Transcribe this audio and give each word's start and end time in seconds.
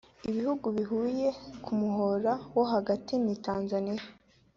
Ibihugu 0.29 0.65
bihuriye 0.77 1.29
ku 1.63 1.71
muhora 1.79 2.31
wo 2.53 2.63
hagati 2.73 3.13
ni 3.23 3.35
Tanzania 3.45 4.03